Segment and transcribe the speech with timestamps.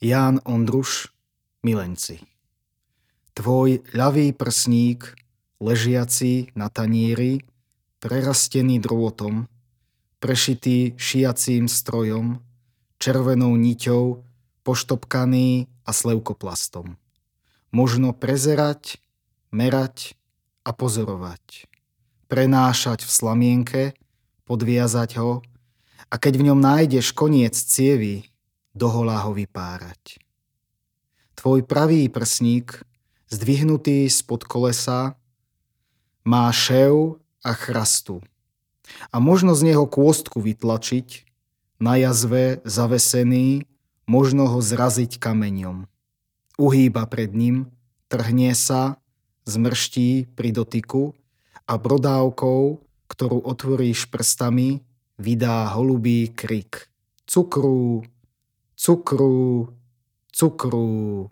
[0.00, 1.12] Ján Ondruš,
[1.60, 2.24] milenci.
[3.36, 5.12] Tvoj ľavý prsník,
[5.60, 7.44] ležiaci na tanieri,
[8.00, 9.44] prerastený drôtom,
[10.16, 12.40] prešitý šijacím strojom,
[12.96, 14.24] červenou niťou,
[14.64, 16.96] poštopkaný a slevkoplastom.
[17.68, 19.04] Možno prezerať,
[19.52, 20.16] merať
[20.64, 21.68] a pozorovať.
[22.32, 23.82] Prenášať v slamienke,
[24.48, 25.44] podviazať ho
[26.08, 28.29] a keď v ňom nájdeš koniec cievy,
[28.74, 30.20] doholá ho vypárať.
[31.34, 32.84] Tvoj pravý prsník,
[33.32, 35.16] zdvihnutý spod kolesa,
[36.26, 38.20] má šev a chrastu.
[39.14, 41.24] A možno z neho kôstku vytlačiť,
[41.80, 43.64] na jazve zavesený,
[44.04, 45.88] možno ho zraziť kameňom.
[46.60, 47.72] Uhýba pred ním,
[48.12, 49.00] trhne sa,
[49.48, 51.16] zmrští pri dotyku
[51.64, 54.84] a brodávkou, ktorú otvoríš prstami,
[55.16, 56.92] vydá holubý krik.
[57.24, 58.04] Cukru,
[58.80, 59.68] cukru,
[60.32, 61.28] cukru.